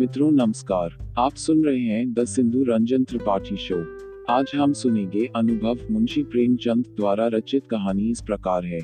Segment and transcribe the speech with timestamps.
[0.00, 3.84] मित्रों, नमस्कार। आप सुन रहे हैं द सिंधु रंजन त्रिपाठी शो।
[4.30, 8.80] आज हम सुनेंगे अनुभव मुंशी प्रेमचंद द्वारा रचित कहानी इस प्रकार है।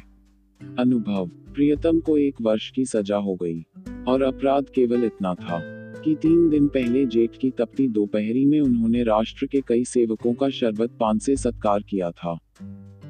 [0.78, 3.66] अनुभव, प्रियतम को एक वर्ष की सजा हो गई,
[4.08, 5.60] और अपराध केवल इतना था
[6.02, 10.48] कि तीन दिन पहले जेठ की तपती दोपहरी में उन्होंने राष्ट्र के कई सेवकों का
[10.48, 12.38] शरबत पान से सत्कार किया था।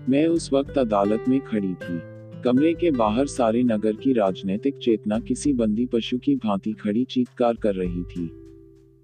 [0.08, 5.18] मैं उस वक्त अदालत में खड़ी थी। कमरे के बाहर सारे नगर की राजनीतिक चेतना
[5.18, 8.30] किसी बंदी पशु की भांति खड़ी चीतकार कर रही थी।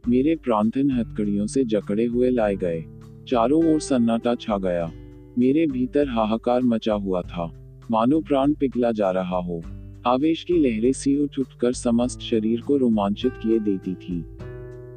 [0.09, 2.85] मेरे प्रांतन हथकड़ियों से जकड़े हुए लाए गए।
[3.29, 4.93] चारों ओर सन्नाटा छा गया।
[5.39, 9.63] मेरे भीतर हाहाकार मचा हुआ था। मानो प्राण पिघला जा रहा हो।
[10.07, 14.21] आवेश की लहरें सी उठ उठकर समस्त शरीर को रोमांचित किए देती थी।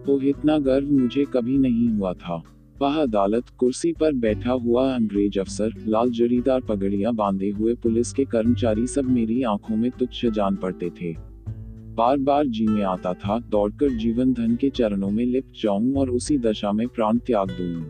[0.08, 2.44] वो इतना गर्व मुझे कभी नहीं हुआ था।
[2.82, 8.26] वह अदालत कुर्सी पर बैठा हुआ अंग्रेज़ अफसर, लाल जरीदार पगड़ियाँ बांधे हुए पुलिस के
[8.26, 11.16] कर्मचारी सब मेरी आँखों में तुच्छ जान पड़ते थे।
[11.96, 16.10] बार बार जी में आता था, दौड़कर जीवन धन के चरणों में लिप्त जाऊँ और
[16.10, 17.86] उसी दशा में प्राण त्याग दूँ।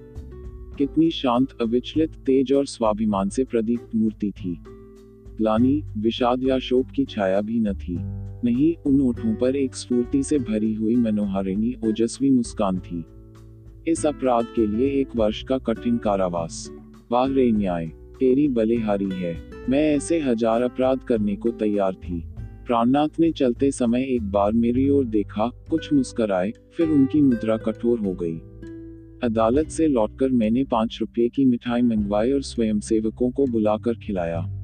[0.76, 4.60] कितनी शांत, अविचलित, तेज और स्वाभिमान से प्रदीप मूर्ति थी।
[5.38, 7.98] ग्लानी, विषाद या शोक की छाया भी न थी।
[8.44, 13.06] नहीं, उन ओठों पर एक स्फूर्ति से भरी हुई मनोहारिणी, ओजस्वी मुस्कान थी।
[13.88, 16.72] इस अपराध के लिए एक वर्ष का कठिन कारावास।
[17.12, 17.86] वाह रे न्याय,
[18.20, 19.34] तेरी बलिहारी है।
[19.70, 22.24] मैं ऐसे हज़ार अपराध करने को तैयार थी।
[22.68, 28.00] प्राणनाथ ने चलते समय एक बार मेरी ओर देखा, कुछ मुस्कराए, फिर उनकी मुद्रा कठोर
[28.00, 28.36] हो गई।
[29.24, 34.55] अदालत से लौटकर मैंने पाँच रुपये की मिठाई मंगवाई और स्वयं सेवकों को बुलाकर खिलाया।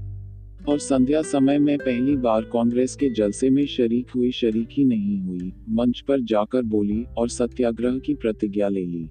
[0.68, 5.22] और संध्या समय में पहली बार कांग्रेस के जलसे में शरीक हुई, शरीक ही नहीं
[5.22, 9.10] हुई, मंच पर जाकर बोली और सत्याग्रह की प्रतिज्ञा ले ली।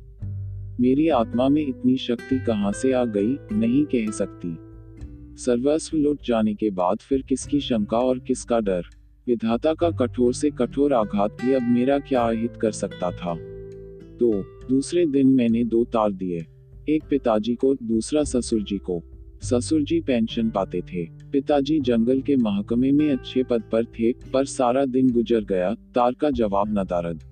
[0.81, 4.56] मेरी आत्मा में इतनी शक्ति कहाँ से आ गई, नहीं कह सकती।
[5.37, 8.83] सर्वस्व लुट जाने के बाद फिर किसकी शंका और किसका डर?
[9.27, 13.34] विधाता का कठोर से कठोर आघात भी अब मेरा क्या अहित कर सकता था?
[14.19, 16.47] तो दूसरे दिन मैंने दो तार दिए,
[16.88, 19.03] एक पिताजी को, दूसरा ससुर जी को।
[19.43, 24.45] ससुर जी पेंशन पाते थे। पिताजी जंगल के महकमे में अच्छे पद पर थे, पर
[24.45, 27.23] सारा दिन गुजर गया, तार का जवाब न तारद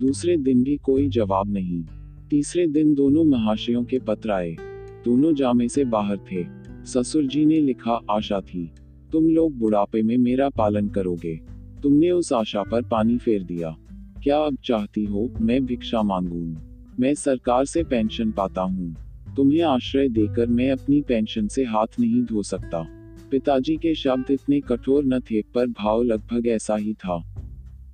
[0.00, 1.84] दूसरे दिन भी कोई जवाब नहीं।
[2.30, 4.56] तीसरे दिन दोनों महाशयों के पत्र आए।
[5.04, 6.44] दोनों जामे से बाहर थे।
[6.84, 8.70] ससुर जी ने लिखा, आशा थी।
[9.12, 11.40] तुम लोग बुढ़ापे में मेरा पालन करोगे।
[11.82, 13.76] तुमने उस आशा पर पानी फेर दिया।
[14.24, 16.56] क्या अब चाहती हो, मैं भिक्षा मांगू।
[17.00, 19.05] मैं सरकार से पेंशन पाता हूँ।
[19.36, 22.86] तुम्हें आश्रय देकर मैं अपनी पेंशन से हाथ नहीं धो सकता।
[23.30, 27.34] पिताजी के शब्द इतने कठोर न थे, पर भाव लगभग ऐसा ही था।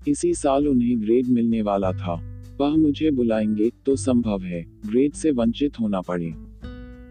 [0.08, 5.30] इसी साल उन्हें ग्रेड मिलने वाला था। वह मुझे बुलाएँगे तो संभव है ग्रेड से
[5.30, 6.34] वंचित होना पड़े।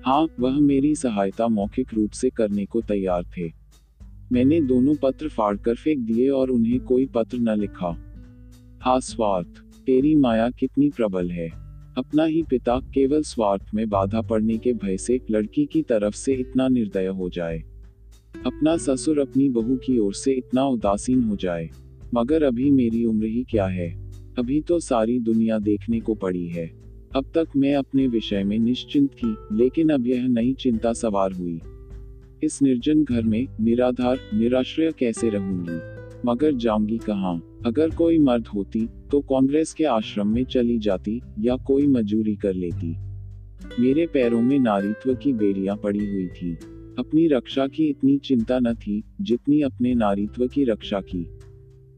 [0.06, 3.52] हाँ वह मेरी सहायता मौखिक रूप से करने को तैयार थे।
[4.32, 7.98] मैंने दोनों पत्र फाड़कर फेंक दिए और उन्हें कोई पत्र न लिखा।
[8.82, 9.48] हा, स्वार्थ,
[9.86, 11.71] तेरी माया कितनी प्रबल है।
[12.02, 16.34] अपना ही पिता केवल स्वार्थ में बाधा पड़ने के भय से लड़की की तरफ़ से
[16.34, 17.64] इतना निर्दय हो जाए।
[18.46, 21.70] अपना ससुर अपनी बहू की ओर से इतना उदासीन हो जाए।
[22.14, 24.12] मगर अभी मेरी उम्र ही क्या है?
[24.40, 26.72] अभी तो सारी दुनिया देखने को पड़ी है।
[27.16, 31.62] अब तक मैं अपने विषय में निश्चिंत थी, लेकिन अब यह नई चिंता सवार हुई।
[32.44, 36.02] इस निर्जन घर में निराधार, निराश्रय कैसे रहूँगी?
[36.26, 37.51] मगर जाऊँगी कहाँ?
[37.66, 42.54] अगर कोई मर्द होती तो कांग्रेस के आश्रम में चली जाती, या कोई मजूरी कर
[42.54, 42.96] लेती।
[43.80, 46.54] मेरे पैरों में नारीत्व की बेड़ियाँ पड़ी हुई थी।
[47.00, 51.24] अपनी रक्षा की इतनी चिंता न थी, जितनी अपने नारीत्व की रक्षा की।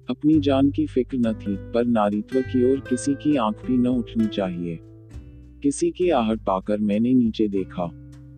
[0.09, 3.87] अपनी जान की फ़िक्र न थी, पर नारीत्व की ओर किसी की आँख भी न
[3.87, 4.79] उठनी चाहिए।
[5.63, 7.89] किसी की आहट पाकर मैंने नीचे देखा।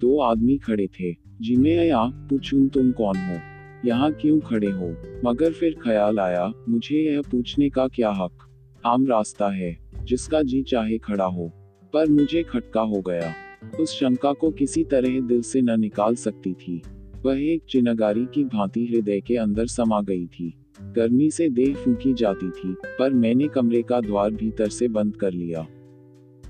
[0.01, 3.54] दो आदमी खड़े थे। जिन्हें या पूछूँ तुम कौन हो?
[3.85, 4.95] यहाँ क्यों खड़े हो?
[5.25, 8.31] मगर फिर ख्याल आया, मुझे यह पूछने का क्या हक?
[8.85, 11.51] आम रास्ता है, जिसका जी चाहे खड़ा हो।
[11.93, 13.33] पर मुझे खटका हो गया।
[13.79, 16.81] उस शंका को किसी तरह दिल से न निकाल सकती थी।
[17.25, 22.13] वह एक चिनगारी की भांति हृदय के अंदर समा गई थी। गर्मी से देह फूकी
[22.13, 25.67] जाती थी, पर मैंने कमरे का द्वार भीतर से बंद कर लिया।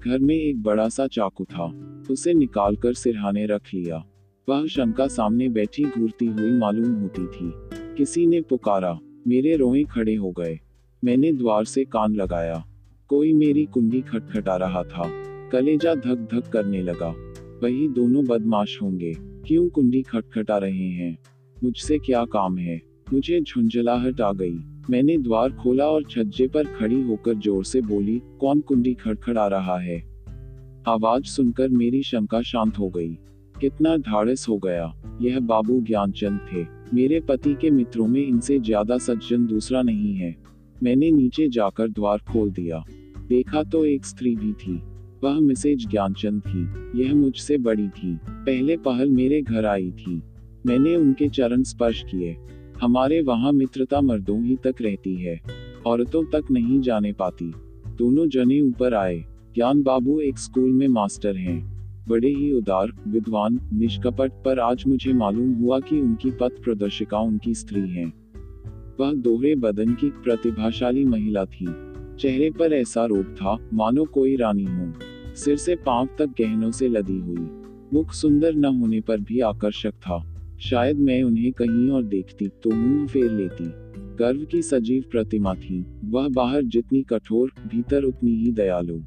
[0.04, 1.66] घर में एक बड़ा सा चाकू था।
[2.12, 4.06] उसे निकालकर सिरहाने रख लिया।
[4.50, 10.15] वह शंका सामने बैठी घूरती हुई मालूम होती थी। किसी ने पुकारा, मेरे रोए खड़े
[10.15, 10.59] हो गए।
[11.03, 12.65] मैंने द्वार से कान लगाया।
[13.07, 15.03] कोई मेरी कुंडी खटखटा रहा था।
[15.50, 17.15] कलेजा धक धक करने लगा।
[17.63, 21.18] वही दोनों बदमाश होंगे। क्यों कुंडी खटखटा रहे हैं?
[21.63, 22.81] मुझसे क्या काम है?
[23.13, 24.57] मुझे झुंझलाहट आ गई।
[24.89, 29.77] मैंने द्वार खोला और छज्जे पर खड़ी होकर ज़ोर से बोली, कौन कुंडी खटखड़ा रहा
[29.77, 30.03] है?
[30.88, 33.18] आवाज़ सुनकर मेरी शंका शांत हो गई।
[33.62, 38.98] कितना ढाड़स हो गया। यह बाबू ज्ञानचंद थे। मेरे पति के मित्रों में इनसे ज़्यादा
[38.98, 40.36] सज्जन दूसरा नहीं है।
[40.84, 42.84] मैंने नीचे जाकर द्वार खोल दिया।
[43.30, 44.81] देखा तो एक स्त्री भी थी।
[45.24, 50.22] वह मिसेज ज्ञानचंद थी। यह मुझसे बड़ी थी। पहले पहल मेरे घर आई थी।
[50.66, 52.38] मैंने उनके चरण स्पर्श किए।
[52.81, 55.40] हमारे वहाँ मित्रता मर्दों ही तक रहती है।
[55.86, 57.54] औरतों तक नहीं जाने पाती।
[57.88, 59.25] दोनों जने ऊपर आए।
[59.56, 61.75] ज्ञान बाबू एक स्कूल में मास्टर हैं।
[62.07, 67.54] बड़े ही उदार, विद्वान, निष्कपट, पर आज मुझे मालूम हुआ कि उनकी पथ प्रदर्शिका उनकी
[67.54, 68.06] स्त्री है।
[69.00, 71.68] वह दोहरे बदन की प्रतिभाशाली महिला थी।
[72.19, 74.94] चेहरे पर ऐसा रोग था, मानो कोई रानी हो।
[75.36, 77.50] सिर से पाँव तक गहनों से लदी हुई।
[77.94, 82.72] मुख सुंदर न होने पर भी आकर्षक था। शायद मैं उन्हें कहीं और देखती तो
[82.72, 83.66] मुँह फेर लेती।
[84.19, 89.00] गर्व की सजीव प्रतिमा थी। वह बाहर जितनी कठोर, भीतर उतनी ही दयालु।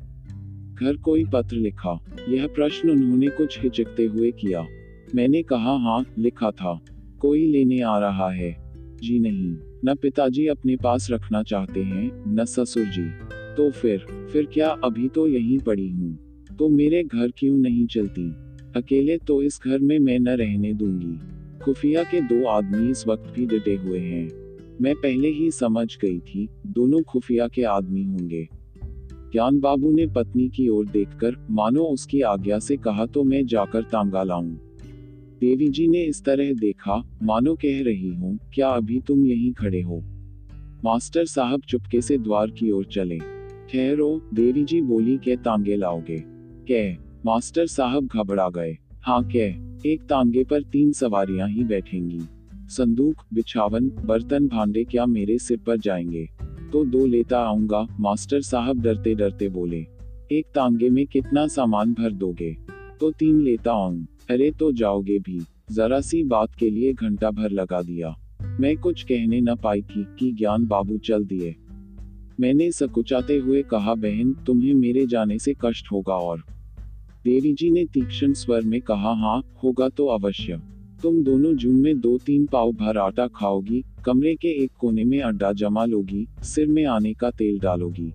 [0.81, 4.67] घर कोई पत्र लिखा। यह प्रश्न उन्होंने कुछ हिचकते हुए किया।
[5.15, 6.81] मैंने कहा हाँ लिखा था।
[7.21, 8.73] कोई लेने आ रहा है।
[9.03, 14.47] जी नहीं। न पिताजी अपने पास रखना चाहते हैं, न ससुर जी। तो फिर फिर
[14.47, 16.19] क्या अभी तो यहीं पड़ी हूँ?
[16.59, 18.31] तो मेरे घर क्यों नहीं चलती?
[18.77, 21.19] अकेले तो इस घर में मैं न रहने दूँगी।
[21.65, 24.29] खुफिया के दो आदमी इस वक्त भी डटे हुए हैं।
[24.81, 28.49] मैं पहले ही समझ गई थी, दोनों खुफिया के आदमी होंगे।
[29.33, 33.83] ज्ञान बाबू ने पत्नी की ओर देखकर, मानो उसकी आज्ञा से कहा तो मैं जाकर
[33.83, 34.51] तांगा लाऊं
[35.41, 39.81] देवी जी ने इस तरह देखा, मानो कह रही हूँ, क्या अभी तुम यहीं खड़े
[39.83, 40.01] हो
[40.85, 43.19] मास्टर साहब चुपके से द्वार की ओर चले।
[43.71, 46.23] ठहरो देवी जी बोली के तांगे लाओगे
[46.71, 46.97] कह,
[47.27, 52.21] मास्टर साहब घबरा गए। हाँ कह, एक तांगे पर तीन सवारियाँ ही बैठेंगी।
[52.69, 56.29] संदूक, बिछावन, बर्तन भांडे क्या मेरे सिर पर जाएँगे?
[56.73, 59.87] तो दो लेता आऊँगा, मास्टर साहब डरते डरते बोले।
[60.33, 62.57] एक तांगे में कितना सामान भर दोगे?
[63.01, 65.41] तो तीन लेता आऊँ। अरे तो जाओगे भी।
[65.73, 68.17] जरा सी बात के लिए घंटा भर लगा दिया।
[68.61, 71.57] मैं कुछ कहने न पाई थी कि ज्ञान बाबू चल दिए।
[72.41, 76.45] मैंने सकुचाते हुए कहा, बहन, तुम्हें मेरे जाने से कष्ट होगा और
[77.25, 80.61] देवी जी ने तीक्ष्ण स्वर में कहा हाँ होगा तो अवश्य।
[81.03, 85.21] तुम दोनों जून में दो तीन पाव भर आटा खाओगी कमरे के एक कोने में
[85.21, 88.13] अड्डा जमा लोगी, सिर में आने का तेल डालोगी।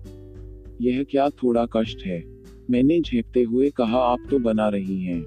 [0.82, 2.24] यह क्या थोड़ा कष्ट है?
[2.70, 5.22] मैंने झेपते हुए कहा, आप तो बना रही हैं।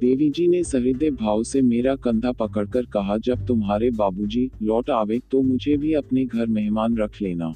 [0.00, 5.20] देवी जी ने सहृदय भाव से मेरा कंधा पकड़कर कहा, जब तुम्हारे बाबूजी लौट आवे
[5.30, 7.52] तो मुझे भी अपने घर मेहमान रख लेना।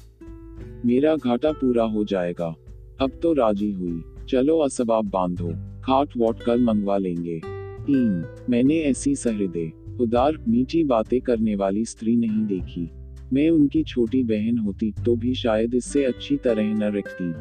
[0.85, 2.55] मेरा घाटा पूरा हो जाएगा।
[3.01, 5.49] अब तो राज़ी हुई। चलो असबाब बांधो।
[5.81, 7.41] खाट वॉट कल मंगवा लेंगे।
[7.81, 12.89] तीन। मैंने ऐसी सहृदय उदार मीठी बातें करने वाली स्त्री नहीं देखी।
[13.33, 17.31] मैं उनकी छोटी बहन होती तो भी शायद इससे अच्छी तरह न रखती।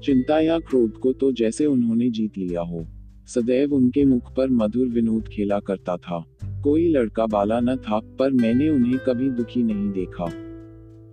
[0.00, 2.84] चिंता या क्रोध को तो जैसे उन्होंने जीत लिया हो।
[3.26, 6.24] सदैव उनके मुख पर मधुर विनोद खेला करता था।
[6.64, 10.24] कोई लड़का बाला न था, पर मैंने उन्हें कभी दुखी नहीं देखा।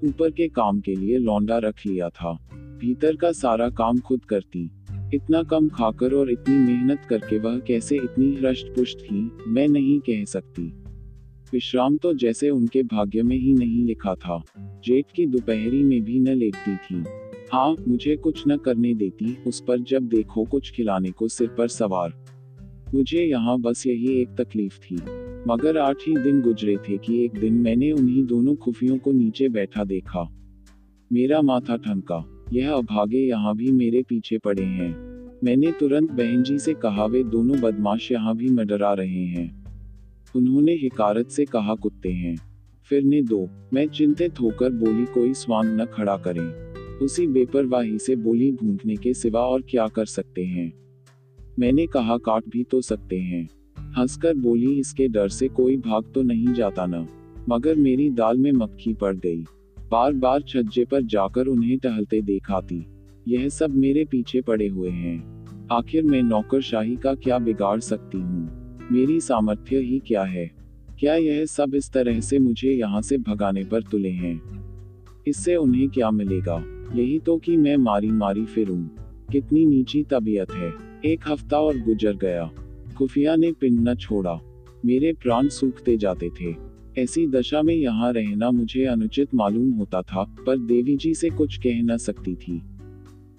[0.07, 2.33] ऊपर के काम के लिए लौंडा रख लिया था।
[2.81, 4.69] भीतर का सारा काम खुद करती।
[5.13, 9.99] इतना कम खाकर और इतनी मेहनत करके वह कैसे इतनी हृष्ट पुष्ट थी, मैं नहीं
[9.99, 10.73] कह सकती।
[11.53, 16.19] विश्राम तो जैसे उनके भाग्य में ही नहीं लिखा था। जेठ की दोपहरी में भी
[16.19, 17.03] न लेटती थी।
[17.53, 21.67] हाँ मुझे कुछ न करने देती, उस पर जब देखो कुछ खिलाने को सिर पर
[21.67, 22.25] सवार।
[22.95, 24.95] मुझे यहाँ बस यही एक तकलीफ़ थी।
[25.47, 29.49] मगर आठ ही दिन गुजरे थे कि एक दिन मैंने उन्हीं दोनों खुफियों को नीचे
[29.49, 30.29] बैठा देखा।
[31.13, 35.06] मेरा माथा ठनका। यह अभागे यहाँ भी मेरे पीछे पड़े हैं।
[35.43, 39.65] मैंने तुरंत बहन जी से कहा, वे दोनों बदमाश यहाँ भी मडरा रहे हैं।
[40.35, 42.37] उन्होंने हिकारत से कहा, कुत्ते हैं।
[42.89, 48.15] फिर ने दो, मैं चिंतित होकर बोली, कोई स्वांग न खड़ा करें। उसी बेपरवाही से
[48.15, 50.73] बोली भूखने के सिवा और क्या कर सकते हैं?
[51.59, 56.21] मैंने कहा, काट भी तो सकते हैं। हंसकर बोली, इसके डर से कोई भाग तो
[56.21, 57.07] नहीं जाता ना।
[57.49, 59.41] मगर मेरी दाल में मक्खी पड़ गई।
[59.91, 62.85] बार बार छज्जे पर जाकर उन्हें टहलते देखाती
[63.27, 68.49] यह सब मेरे पीछे पड़े हुए हैं। आखिर मैं नौकरशाही का क्या बिगाड़ सकती हूँ?
[68.91, 70.51] मेरी सामर्थ्य ही क्या है?
[70.99, 74.41] क्या यह सब इस तरह से मुझे यहाँ से भगाने पर तुले हैं?
[75.27, 76.63] इससे उन्हें क्या मिलेगा?
[76.95, 78.83] यही तो कि मैं मारी मारी फिरूं।
[79.31, 80.73] कितनी नीची तबीयत है।
[81.05, 82.51] एक हफ़्ता और गुजर गया।
[82.97, 84.39] खुफिया ने पिंड न छोड़ा।
[84.85, 86.55] मेरे प्राण सूखते जाते थे।
[87.01, 91.57] ऐसी दशा में यहाँ रहना मुझे अनुचित मालूम होता था, पर देवी जी से कुछ
[91.57, 92.61] कह न सकती थी।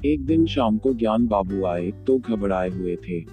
[0.07, 3.25] एक दिन शाम को ज्ञान बाबू आए तो घबराए हुए थे।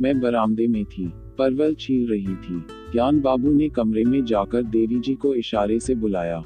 [0.00, 2.58] मैं बरामदे में थी, परवल छील रही थी।
[2.92, 6.42] ज्ञान बाबू ने कमरे में जाकर देवी जी को इशारे से बुलाया।